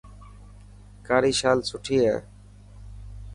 [1.07, 2.17] ڪاري شال سٺي هي.